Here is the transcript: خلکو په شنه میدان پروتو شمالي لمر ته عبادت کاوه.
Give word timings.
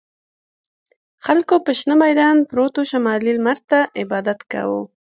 خلکو 1.25 1.55
په 1.65 1.71
شنه 1.79 1.95
میدان 2.03 2.37
پروتو 2.49 2.81
شمالي 2.91 3.31
لمر 3.37 3.57
ته 3.69 3.79
عبادت 4.01 4.39
کاوه. 4.51 4.81